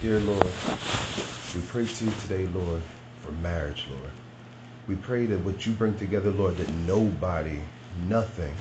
Dear 0.00 0.20
Lord, 0.20 0.46
we 1.56 1.60
pray 1.62 1.84
to 1.84 2.04
you 2.04 2.12
today, 2.22 2.46
Lord, 2.46 2.82
for 3.20 3.32
marriage, 3.32 3.84
Lord. 3.90 4.12
We 4.86 4.94
pray 4.94 5.26
that 5.26 5.40
what 5.40 5.66
you 5.66 5.72
bring 5.72 5.96
together, 5.98 6.30
Lord, 6.30 6.56
that 6.58 6.68
nobody, 6.68 7.58
nothing, 8.06 8.54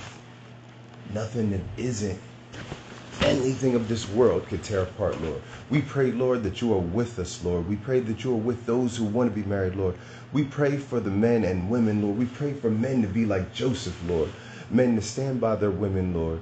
nothing 1.14 1.52
that 1.52 1.62
isn't 1.78 2.20
anything 3.22 3.76
of 3.76 3.88
this 3.88 4.10
world 4.10 4.48
could 4.48 4.64
tear 4.64 4.82
apart, 4.82 5.22
Lord. 5.22 5.42
We 5.70 5.84
pray, 5.84 6.12
Lord, 6.12 6.42
that 6.42 6.60
you 6.60 6.74
are 6.74 6.80
with 6.80 7.20
us, 7.20 7.44
Lord. 7.44 7.70
We 7.70 7.76
pray 7.76 8.00
that 8.00 8.24
you 8.24 8.34
are 8.34 8.38
with 8.38 8.66
those 8.66 8.98
who 8.98 9.06
want 9.06 9.30
to 9.30 9.40
be 9.40 9.48
married, 9.48 9.76
Lord. 9.76 9.96
We 10.34 10.44
pray 10.44 10.78
for 10.78 11.00
the 11.00 11.12
men 11.12 11.44
and 11.44 11.70
women, 11.70 12.02
Lord. 12.02 12.18
We 12.18 12.26
pray 12.26 12.54
for 12.54 12.72
men 12.72 13.04
to 13.04 13.08
be 13.08 13.28
like 13.28 13.54
Joseph, 13.54 13.98
Lord. 14.10 14.32
Men 14.72 14.96
to 14.96 15.04
stand 15.04 15.40
by 15.40 15.56
their 15.56 15.70
women, 15.72 16.16
Lord. 16.16 16.42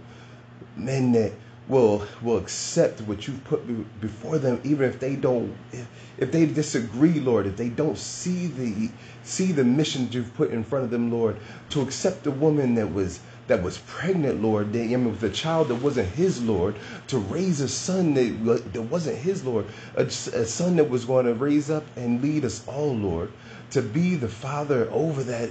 Men 0.78 1.12
that 1.14 1.34
will 1.68 2.06
will 2.22 2.38
accept 2.38 3.02
what 3.02 3.28
you've 3.28 3.44
put 3.46 3.62
before 4.02 4.38
them, 4.38 4.62
even 4.64 4.88
if 4.90 5.00
they 5.00 5.16
don't, 5.16 5.56
if, 5.72 5.88
if 6.18 6.32
they 6.32 6.46
disagree, 6.46 7.20
Lord. 7.20 7.48
If 7.48 7.58
they 7.58 7.70
don't 7.70 7.98
see 7.98 8.48
the 8.48 8.90
see 9.24 9.52
the 9.52 9.64
mission 9.64 10.08
you've 10.12 10.34
put 10.36 10.52
in 10.52 10.64
front 10.64 10.86
of 10.86 10.92
them, 10.92 11.12
Lord, 11.12 11.38
to 11.72 11.82
accept 11.82 12.28
a 12.28 12.32
woman 12.32 12.76
that 12.76 12.94
was 12.94 13.20
that 13.48 13.62
was 13.62 13.78
pregnant, 13.88 14.42
Lord, 14.42 14.74
that, 14.74 14.82
I 14.82 14.88
mean, 14.88 15.12
with 15.12 15.24
a 15.24 15.30
child 15.30 15.68
that 15.68 15.76
wasn't 15.76 16.10
his, 16.10 16.42
Lord, 16.44 16.76
to 17.08 17.20
raise 17.20 17.62
a 17.62 17.68
son 17.68 18.14
that, 18.16 18.74
that 18.74 18.82
wasn't 18.82 19.18
his, 19.18 19.44
Lord, 19.44 19.66
a, 19.96 20.04
a 20.04 20.46
son 20.46 20.78
that 20.78 20.90
was 20.90 21.06
going 21.06 21.28
to 21.28 21.34
raise 21.36 21.70
up 21.70 21.84
and 21.96 22.22
lead 22.24 22.44
us 22.44 22.64
all, 22.68 22.96
Lord, 22.96 23.32
to 23.72 23.82
be 23.82 24.16
the 24.16 24.30
father 24.30 24.90
over 24.92 25.24
that, 25.24 25.50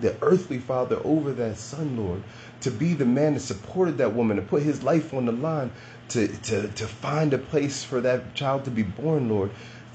the 0.00 0.16
earthly 0.22 0.58
father 0.58 1.00
over 1.04 1.32
that 1.34 1.58
son, 1.58 1.96
Lord, 1.96 2.22
to 2.62 2.70
be 2.70 2.94
the 2.94 3.06
man 3.06 3.34
that 3.34 3.40
supported 3.40 3.98
that 3.98 4.14
woman, 4.14 4.36
to 4.38 4.42
put 4.42 4.62
his 4.62 4.82
life 4.82 5.14
on 5.14 5.26
the 5.26 5.32
line, 5.32 5.72
to, 6.10 6.28
to, 6.28 6.68
to 6.68 6.88
find 6.88 7.34
a 7.34 7.38
place 7.38 7.84
for 7.84 8.00
that 8.02 8.34
child 8.34 8.64
to 8.66 8.70
be 8.70 8.84
born, 8.84 9.28
Lord. 9.30 9.50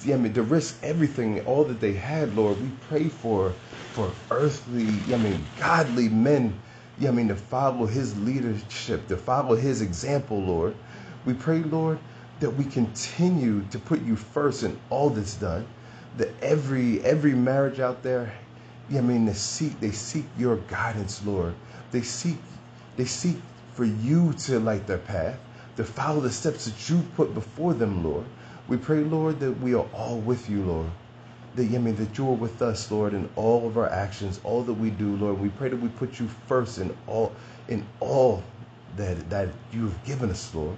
Yeah, 0.06 0.16
I 0.16 0.20
mean, 0.20 0.34
to 0.36 0.44
risk 0.44 0.80
everything, 0.84 1.46
all 1.46 1.66
that 1.66 1.82
they 1.82 1.94
had, 1.94 2.36
Lord, 2.36 2.62
we 2.62 2.70
pray 2.90 3.10
for 3.10 3.56
for 3.92 4.16
earthly, 4.32 5.04
I 5.14 5.18
mean, 5.18 5.46
godly 5.58 6.10
men 6.10 6.60
yeah, 7.00 7.10
I 7.10 7.12
mean, 7.12 7.28
to 7.28 7.36
follow 7.36 7.86
his 7.86 8.18
leadership, 8.20 9.08
to 9.10 9.18
follow 9.18 9.56
his 9.56 9.82
example, 9.82 10.42
Lord. 10.42 10.76
We 11.26 11.34
pray, 11.34 11.60
Lord, 11.64 12.00
that 12.40 12.52
we 12.52 12.66
continue 12.66 13.64
to 13.72 13.80
put 13.80 14.02
you 14.04 14.16
first 14.16 14.64
in 14.64 14.80
all 14.90 15.10
that's 15.10 15.36
done. 15.36 15.68
That 16.18 16.30
every 16.42 17.04
every 17.04 17.34
marriage 17.34 17.80
out 17.80 18.04
there, 18.04 18.34
I 18.94 19.02
mean, 19.02 19.26
they 19.26 19.34
seek 19.34 19.80
they 19.80 19.92
seek 19.92 20.26
your 20.38 20.58
guidance, 20.58 21.26
Lord. 21.26 21.54
They 21.92 22.02
seek 22.02 22.38
they 22.98 23.06
seek 23.06 23.38
for 23.74 23.86
you 23.86 24.34
to 24.34 24.60
light 24.60 24.88
their 24.88 25.00
path, 25.00 25.40
to 25.78 25.84
follow 25.84 26.22
the 26.22 26.32
steps 26.32 26.66
that 26.66 26.90
you 26.90 27.04
put 27.16 27.34
before 27.34 27.74
them, 27.74 28.04
Lord. 28.04 28.26
We 28.68 28.78
pray, 28.78 29.02
Lord, 29.02 29.40
that 29.42 29.60
we 29.60 29.74
are 29.76 29.86
all 29.94 30.20
with 30.20 30.50
you, 30.50 30.64
Lord 30.64 30.92
that, 31.56 31.64
I 31.74 31.78
mean, 31.78 31.96
that 31.96 32.18
you 32.18 32.30
are 32.30 32.34
with 32.34 32.62
us, 32.62 32.92
Lord, 32.92 33.14
in 33.14 33.30
all 33.36 33.68
of 33.68 33.78
our 33.78 33.90
actions, 33.90 34.40
all 34.44 34.62
that 34.64 34.74
we 34.74 34.90
do, 34.90 35.16
Lord. 35.16 35.40
We 35.40 35.50
pray 35.50 35.70
that 35.70 35.78
we 35.78 35.90
put 35.90 36.20
you 36.20 36.28
first 36.48 36.80
in 36.80 36.96
all, 37.08 37.32
in 37.68 37.86
all 38.00 38.44
that, 38.98 39.30
that 39.30 39.50
you've 39.72 40.04
given 40.06 40.30
us, 40.30 40.54
Lord. 40.54 40.76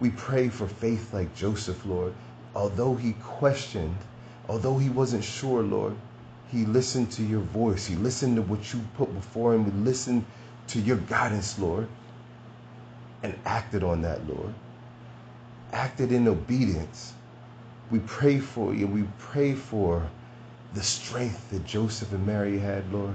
We 0.00 0.10
pray 0.10 0.48
for 0.48 0.66
faith 0.66 1.12
like 1.14 1.34
Joseph, 1.34 1.84
Lord. 1.86 2.12
Although 2.54 2.94
he 2.94 3.14
questioned, 3.22 3.96
although 4.48 4.78
he 4.78 4.90
wasn't 4.90 5.24
sure, 5.24 5.62
Lord, 5.62 5.96
he 6.50 6.64
listened 6.64 7.10
to 7.12 7.22
your 7.22 7.40
voice. 7.40 7.86
He 7.86 7.94
listened 7.96 8.36
to 8.36 8.42
what 8.42 8.72
you 8.74 8.80
put 8.96 9.12
before 9.14 9.54
him. 9.54 9.64
He 9.64 9.70
listened 9.70 10.24
to 10.68 10.80
your 10.80 10.98
guidance, 10.98 11.58
Lord, 11.58 11.88
and 13.22 13.34
acted 13.44 13.82
on 13.82 14.02
that, 14.02 14.26
Lord. 14.28 14.54
Acted 15.72 16.12
in 16.12 16.28
obedience 16.28 17.14
we 17.92 17.98
pray 18.00 18.40
for 18.40 18.74
you. 18.74 18.86
We 18.86 19.04
pray 19.18 19.54
for 19.54 20.08
the 20.74 20.82
strength 20.82 21.50
that 21.50 21.64
Joseph 21.66 22.12
and 22.12 22.26
Mary 22.26 22.58
had, 22.58 22.90
Lord. 22.92 23.14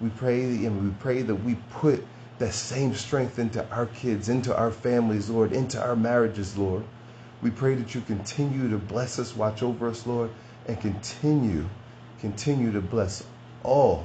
We 0.00 0.10
pray 0.10 0.42
and 0.66 0.84
we 0.84 0.90
pray 1.00 1.22
that 1.22 1.34
we 1.34 1.56
put 1.70 2.06
that 2.38 2.52
same 2.52 2.94
strength 2.94 3.38
into 3.38 3.66
our 3.70 3.86
kids, 3.86 4.28
into 4.28 4.54
our 4.54 4.70
families, 4.70 5.30
Lord, 5.30 5.52
into 5.52 5.82
our 5.82 5.96
marriages, 5.96 6.58
Lord. 6.58 6.84
We 7.42 7.50
pray 7.50 7.74
that 7.74 7.94
you 7.94 8.00
continue 8.00 8.68
to 8.70 8.78
bless 8.78 9.18
us, 9.18 9.36
watch 9.36 9.62
over 9.62 9.88
us, 9.88 10.06
Lord, 10.06 10.30
and 10.66 10.80
continue, 10.80 11.66
continue 12.20 12.72
to 12.72 12.80
bless 12.80 13.24
all, 13.62 14.04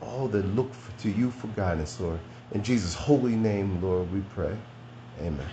all 0.00 0.28
that 0.28 0.44
look 0.54 0.72
for, 0.74 1.02
to 1.02 1.10
you 1.10 1.30
for 1.30 1.46
guidance, 1.48 2.00
Lord. 2.00 2.18
In 2.52 2.62
Jesus' 2.62 2.94
holy 2.94 3.36
name, 3.36 3.80
Lord, 3.82 4.12
we 4.12 4.20
pray. 4.34 4.56
Amen. 5.20 5.46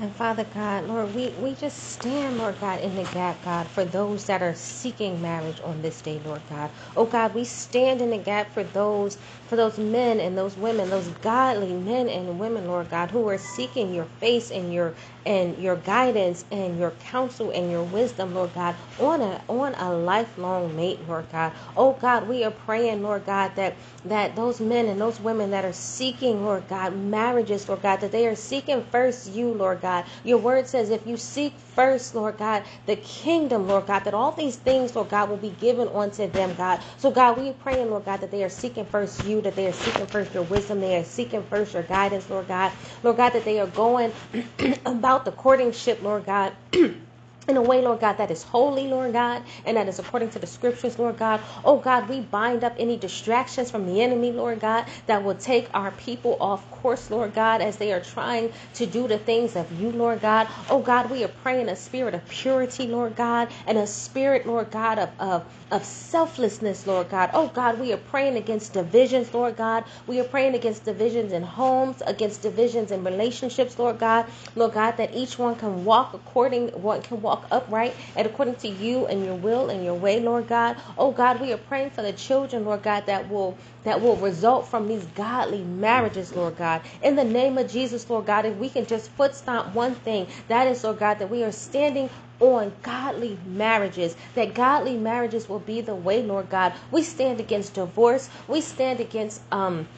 And 0.00 0.14
Father 0.16 0.44
God, 0.44 0.86
Lord, 0.88 1.14
we, 1.14 1.30
we 1.30 1.54
just 1.54 1.78
stand, 1.92 2.38
Lord 2.38 2.60
God, 2.60 2.80
in 2.80 2.96
the 2.96 3.04
gap, 3.04 3.44
God, 3.44 3.68
for 3.68 3.84
those 3.84 4.26
that 4.26 4.42
are 4.42 4.54
seeking 4.54 5.22
marriage 5.22 5.60
on 5.64 5.82
this 5.82 6.02
day, 6.02 6.20
Lord 6.24 6.42
God. 6.50 6.70
Oh 6.96 7.06
God, 7.06 7.34
we 7.34 7.44
stand 7.44 8.02
in 8.02 8.10
the 8.10 8.18
gap 8.18 8.52
for 8.52 8.64
those 8.64 9.18
for 9.46 9.56
those 9.56 9.78
men 9.78 10.20
and 10.20 10.38
those 10.38 10.56
women, 10.56 10.90
those 10.90 11.08
godly 11.22 11.74
men 11.74 12.08
and 12.08 12.40
women, 12.40 12.66
Lord 12.68 12.90
God, 12.90 13.12
who 13.12 13.28
are 13.28 13.38
seeking 13.38 13.94
your 13.94 14.06
face 14.06 14.50
and 14.50 14.74
your 14.74 14.94
and 15.26 15.58
your 15.58 15.76
guidance 15.76 16.44
and 16.50 16.78
your 16.78 16.92
counsel 16.92 17.50
and 17.52 17.70
your 17.70 17.84
wisdom, 17.84 18.34
Lord 18.34 18.54
God, 18.54 18.76
on 18.98 19.22
a 19.22 19.42
on 19.48 19.74
a 19.76 19.94
lifelong 19.94 20.76
mate, 20.76 21.06
Lord 21.08 21.26
God. 21.32 21.52
Oh 21.76 21.94
God, 21.94 22.28
we 22.28 22.44
are 22.44 22.50
praying, 22.50 23.02
Lord 23.02 23.26
God, 23.26 23.54
that 23.56 23.76
that 24.04 24.36
those 24.36 24.60
men 24.60 24.86
and 24.88 25.00
those 25.00 25.20
women 25.20 25.50
that 25.52 25.64
are 25.64 25.72
seeking, 25.72 26.44
Lord 26.44 26.68
God, 26.68 26.96
marriages, 26.96 27.68
Lord 27.68 27.82
God, 27.82 28.00
that 28.00 28.12
they 28.12 28.26
are 28.26 28.36
seeking 28.36 28.82
first 28.84 29.30
you, 29.32 29.52
Lord 29.54 29.80
God. 29.90 30.04
Your 30.22 30.38
word 30.38 30.68
says 30.68 30.90
if 30.90 31.04
you 31.06 31.16
seek 31.16 31.52
first, 31.74 32.14
Lord 32.14 32.38
God, 32.38 32.62
the 32.86 32.96
kingdom, 32.96 33.66
Lord 33.66 33.86
God, 33.86 34.04
that 34.04 34.14
all 34.14 34.30
these 34.30 34.56
things, 34.56 34.94
Lord 34.94 35.08
God, 35.08 35.28
will 35.28 35.36
be 35.36 35.54
given 35.60 35.88
unto 35.88 36.28
them, 36.28 36.54
God. 36.54 36.80
So 36.98 37.10
God, 37.10 37.38
we 37.38 37.52
pray, 37.52 37.84
Lord 37.84 38.04
God, 38.04 38.20
that 38.20 38.30
they 38.30 38.44
are 38.44 38.48
seeking 38.48 38.84
first 38.84 39.24
you, 39.24 39.40
that 39.40 39.56
they 39.56 39.66
are 39.66 39.72
seeking 39.72 40.06
first 40.06 40.32
your 40.32 40.44
wisdom, 40.44 40.80
they 40.80 40.96
are 40.96 41.04
seeking 41.04 41.42
first 41.44 41.74
your 41.74 41.82
guidance, 41.82 42.30
Lord 42.30 42.46
God. 42.46 42.72
Lord 43.02 43.16
God, 43.16 43.30
that 43.30 43.44
they 43.44 43.58
are 43.58 43.66
going 43.66 44.12
about 44.86 45.24
the 45.24 45.32
courtingship, 45.32 46.02
Lord 46.02 46.24
God. 46.24 46.52
in 47.50 47.58
a 47.58 47.62
way, 47.62 47.82
Lord 47.82 48.00
God, 48.00 48.18
that 48.18 48.30
is 48.32 48.44
holy, 48.44 48.88
Lord 48.88 49.12
God, 49.14 49.42
and 49.66 49.76
that 49.76 49.88
is 49.88 50.00
according 50.00 50.30
to 50.30 50.40
the 50.40 50.46
scriptures, 50.48 50.98
Lord 50.98 51.18
God. 51.18 51.42
Oh 51.64 51.78
God, 51.78 52.08
we 52.08 52.22
bind 52.22 52.64
up 52.64 52.74
any 52.78 52.96
distractions 52.96 53.70
from 53.70 53.86
the 53.86 54.02
enemy, 54.02 54.32
Lord 54.32 54.60
God, 54.60 54.86
that 55.06 55.24
will 55.24 55.34
take 55.36 55.68
our 55.74 55.92
people 55.92 56.38
off 56.40 56.70
course, 56.70 57.10
Lord 57.10 57.34
God, 57.34 57.62
as 57.62 57.76
they 57.78 57.92
are 57.92 58.00
trying 58.00 58.52
to 58.74 58.86
do 58.86 59.08
the 59.08 59.18
things 59.18 59.56
of 59.56 59.70
you, 59.80 59.92
Lord 59.92 60.22
God. 60.22 60.48
Oh 60.70 60.80
God, 60.80 61.10
we 61.10 61.24
are 61.24 61.28
praying 61.28 61.68
a 61.68 61.76
spirit 61.76 62.14
of 62.14 62.26
purity, 62.28 62.86
Lord 62.86 63.16
God, 63.16 63.48
and 63.66 63.78
a 63.78 63.86
spirit, 63.86 64.46
Lord 64.46 64.70
God, 64.70 64.98
of, 64.98 65.10
of, 65.18 65.44
of 65.70 65.84
selflessness, 65.84 66.86
Lord 66.86 67.10
God. 67.10 67.30
Oh 67.34 67.48
God, 67.48 67.78
we 67.80 67.92
are 67.92 67.98
praying 67.98 68.36
against 68.36 68.72
divisions, 68.74 69.34
Lord 69.34 69.56
God. 69.56 69.84
We 70.06 70.20
are 70.20 70.24
praying 70.24 70.54
against 70.54 70.84
divisions 70.84 71.32
in 71.32 71.42
homes, 71.42 72.02
against 72.06 72.42
divisions 72.42 72.92
in 72.92 73.04
relationships, 73.04 73.78
Lord 73.78 73.98
God. 73.98 74.26
Lord 74.56 74.72
God, 74.74 74.96
that 74.98 75.14
each 75.14 75.38
one 75.38 75.56
can 75.56 75.84
walk 75.84 76.14
according, 76.14 76.68
one 76.70 77.02
can 77.02 77.20
walk 77.22 77.39
walk 77.40 77.48
upright 77.50 77.94
and 78.16 78.26
according 78.26 78.56
to 78.56 78.68
you 78.68 79.06
and 79.06 79.24
your 79.24 79.34
will 79.34 79.70
and 79.70 79.84
your 79.84 79.94
way, 79.94 80.20
Lord 80.20 80.48
God. 80.48 80.76
Oh 80.98 81.12
God, 81.12 81.40
we 81.40 81.52
are 81.52 81.58
praying 81.58 81.90
for 81.90 82.02
the 82.02 82.12
children, 82.12 82.64
Lord 82.64 82.82
God, 82.82 83.06
that 83.06 83.28
will 83.30 83.56
that 83.84 84.00
will 84.00 84.16
result 84.16 84.68
from 84.68 84.88
these 84.88 85.04
godly 85.14 85.62
marriages, 85.62 86.34
Lord 86.34 86.56
God. 86.56 86.82
In 87.02 87.16
the 87.16 87.24
name 87.24 87.56
of 87.58 87.70
Jesus, 87.70 88.08
Lord 88.10 88.26
God, 88.26 88.44
if 88.44 88.56
we 88.56 88.68
can 88.68 88.84
just 88.86 89.10
foot 89.12 89.34
stomp 89.34 89.74
one 89.74 89.94
thing, 89.94 90.26
that 90.48 90.66
is, 90.68 90.84
Lord 90.84 90.98
God, 90.98 91.18
that 91.18 91.30
we 91.30 91.42
are 91.44 91.52
standing 91.52 92.10
on 92.40 92.72
godly 92.82 93.38
marriages, 93.46 94.16
that 94.34 94.54
godly 94.54 94.96
marriages 94.96 95.48
will 95.48 95.58
be 95.60 95.80
the 95.80 95.94
way, 95.94 96.22
Lord 96.22 96.50
God. 96.50 96.74
We 96.90 97.02
stand 97.02 97.40
against 97.40 97.74
divorce. 97.74 98.28
We 98.48 98.60
stand 98.60 99.00
against 99.00 99.42
um 99.52 99.88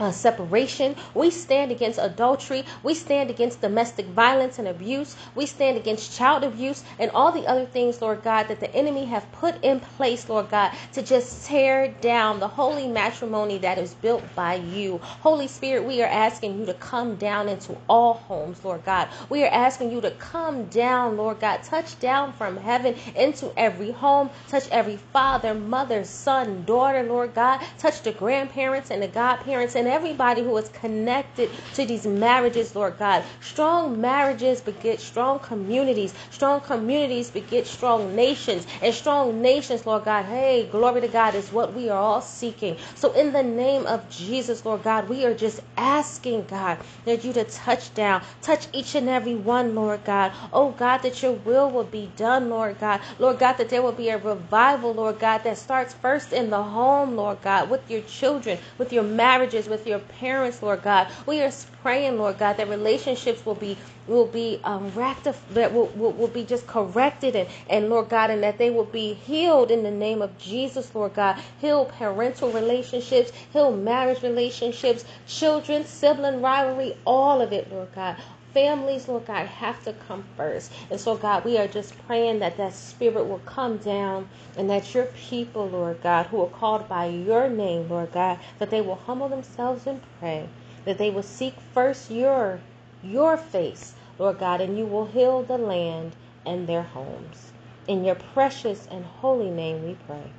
uh, 0.00 0.10
separation. 0.10 0.96
We 1.14 1.30
stand 1.30 1.72
against 1.72 1.98
adultery. 2.00 2.64
We 2.82 2.94
stand 2.94 3.30
against 3.30 3.60
domestic 3.60 4.06
violence 4.06 4.58
and 4.58 4.68
abuse. 4.68 5.16
We 5.34 5.46
stand 5.46 5.76
against 5.76 6.16
child 6.16 6.44
abuse 6.44 6.84
and 6.98 7.10
all 7.12 7.32
the 7.32 7.46
other 7.46 7.66
things, 7.66 8.00
Lord 8.00 8.22
God, 8.22 8.48
that 8.48 8.60
the 8.60 8.74
enemy 8.74 9.06
have 9.06 9.30
put 9.32 9.62
in 9.62 9.80
place, 9.80 10.28
Lord 10.28 10.50
God, 10.50 10.72
to 10.92 11.02
just 11.02 11.46
tear 11.46 11.88
down 12.00 12.40
the 12.40 12.48
holy 12.48 12.88
matrimony 12.88 13.58
that 13.58 13.78
is 13.78 13.94
built 13.94 14.24
by 14.34 14.54
you. 14.54 14.98
Holy 15.02 15.48
Spirit, 15.48 15.84
we 15.84 16.02
are 16.02 16.08
asking 16.08 16.58
you 16.58 16.66
to 16.66 16.74
come 16.74 17.16
down 17.16 17.48
into 17.48 17.76
all 17.88 18.14
homes, 18.14 18.64
Lord 18.64 18.84
God. 18.84 19.08
We 19.28 19.44
are 19.44 19.52
asking 19.52 19.90
you 19.92 20.00
to 20.02 20.10
come 20.12 20.66
down, 20.66 21.16
Lord 21.16 21.40
God, 21.40 21.62
touch 21.62 21.98
down 22.00 22.32
from 22.32 22.56
heaven 22.56 22.94
into 23.16 23.52
every 23.56 23.90
home, 23.90 24.30
touch 24.48 24.68
every 24.70 24.96
father, 24.96 25.54
mother, 25.54 26.04
son, 26.04 26.64
daughter, 26.64 27.02
Lord 27.02 27.34
God, 27.34 27.60
touch 27.78 28.02
the 28.02 28.12
grandparents 28.12 28.90
and 28.90 29.02
the 29.02 29.08
godparents 29.08 29.74
and 29.82 29.90
everybody 29.90 30.42
who 30.42 30.56
is 30.56 30.68
connected 30.68 31.50
to 31.74 31.84
these 31.84 32.06
marriages, 32.06 32.76
Lord 32.76 32.98
God. 32.98 33.24
Strong 33.40 34.00
marriages 34.00 34.60
beget 34.60 35.00
strong 35.00 35.40
communities. 35.40 36.14
Strong 36.30 36.60
communities 36.60 37.30
beget 37.32 37.66
strong 37.66 38.14
nations. 38.14 38.64
And 38.80 38.94
strong 38.94 39.42
nations, 39.42 39.84
Lord 39.84 40.04
God, 40.04 40.24
hey, 40.26 40.68
glory 40.70 41.00
to 41.00 41.08
God, 41.08 41.34
is 41.34 41.52
what 41.52 41.74
we 41.74 41.90
are 41.90 41.98
all 41.98 42.20
seeking. 42.20 42.76
So, 42.94 43.10
in 43.12 43.32
the 43.32 43.42
name 43.42 43.84
of 43.86 44.08
Jesus, 44.08 44.64
Lord 44.64 44.84
God, 44.84 45.08
we 45.08 45.24
are 45.24 45.34
just 45.34 45.60
asking, 45.76 46.44
God, 46.44 46.78
that 47.04 47.24
you 47.24 47.32
to 47.32 47.42
touch 47.42 47.92
down, 47.92 48.22
touch 48.40 48.68
each 48.72 48.94
and 48.94 49.08
every 49.08 49.34
one, 49.34 49.74
Lord 49.74 50.04
God. 50.04 50.32
Oh, 50.52 50.70
God, 50.70 50.98
that 50.98 51.20
your 51.24 51.32
will 51.32 51.68
will 51.70 51.82
be 51.82 52.08
done, 52.16 52.50
Lord 52.50 52.78
God. 52.78 53.00
Lord 53.18 53.40
God, 53.40 53.54
that 53.54 53.68
there 53.68 53.82
will 53.82 53.90
be 53.90 54.10
a 54.10 54.18
revival, 54.18 54.94
Lord 54.94 55.18
God, 55.18 55.42
that 55.42 55.58
starts 55.58 55.92
first 55.92 56.32
in 56.32 56.50
the 56.50 56.62
home, 56.62 57.16
Lord 57.16 57.42
God, 57.42 57.68
with 57.68 57.90
your 57.90 58.02
children, 58.02 58.58
with 58.78 58.92
your 58.92 59.02
marriages, 59.02 59.68
with 59.72 59.88
your 59.88 60.00
parents, 60.00 60.62
Lord 60.62 60.82
God. 60.82 61.08
We 61.26 61.42
are 61.42 61.50
praying, 61.82 62.18
Lord 62.18 62.38
God, 62.38 62.58
that 62.58 62.68
relationships 62.68 63.44
will 63.46 63.56
be 63.56 63.78
will 64.06 64.26
be 64.26 64.60
um, 64.64 64.92
rectified, 64.94 65.54
that 65.54 65.72
will, 65.72 65.86
will, 65.96 66.12
will 66.12 66.28
be 66.28 66.44
just 66.44 66.66
corrected, 66.68 67.36
and, 67.36 67.48
and 67.70 67.88
Lord 67.88 68.10
God, 68.10 68.30
and 68.30 68.42
that 68.44 68.58
they 68.58 68.70
will 68.70 68.84
be 68.84 69.14
healed 69.14 69.70
in 69.70 69.82
the 69.82 69.90
name 69.90 70.22
of 70.22 70.38
Jesus, 70.38 70.94
Lord 70.94 71.14
God. 71.14 71.40
Heal 71.60 71.86
parental 71.86 72.52
relationships, 72.52 73.32
heal 73.52 73.72
marriage 73.74 74.22
relationships, 74.22 75.06
children, 75.26 75.86
sibling 75.86 76.42
rivalry, 76.42 76.96
all 77.06 77.40
of 77.40 77.52
it, 77.52 77.72
Lord 77.72 77.88
God 77.94 78.16
families, 78.54 79.08
Lord 79.08 79.26
God, 79.26 79.46
have 79.46 79.82
to 79.84 79.94
come 79.94 80.24
first. 80.36 80.72
And 80.90 81.00
so, 81.00 81.16
God, 81.16 81.44
we 81.44 81.58
are 81.58 81.68
just 81.68 81.98
praying 82.06 82.40
that 82.40 82.56
that 82.58 82.74
spirit 82.74 83.26
will 83.26 83.40
come 83.40 83.78
down 83.78 84.28
and 84.56 84.70
that 84.70 84.94
your 84.94 85.06
people, 85.06 85.68
Lord 85.68 86.02
God, 86.02 86.26
who 86.26 86.42
are 86.42 86.48
called 86.48 86.88
by 86.88 87.06
your 87.06 87.48
name, 87.48 87.88
Lord 87.88 88.12
God, 88.12 88.38
that 88.58 88.70
they 88.70 88.82
will 88.82 88.96
humble 88.96 89.28
themselves 89.28 89.86
and 89.86 90.02
pray, 90.20 90.48
that 90.84 90.98
they 90.98 91.10
will 91.10 91.22
seek 91.24 91.56
first 91.74 92.10
your 92.10 92.60
your 93.02 93.36
face, 93.36 93.94
Lord 94.18 94.38
God, 94.38 94.60
and 94.60 94.78
you 94.78 94.86
will 94.86 95.06
heal 95.06 95.42
the 95.42 95.58
land 95.58 96.16
and 96.46 96.68
their 96.68 96.82
homes. 96.82 97.52
In 97.88 98.04
your 98.04 98.16
precious 98.16 98.86
and 98.90 99.04
holy 99.04 99.50
name 99.50 99.84
we 99.86 99.96
pray. 100.06 100.32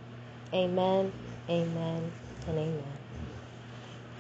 Amen, 0.53 1.13
amen, 1.49 2.11
and 2.47 2.57
amen. 2.59 2.92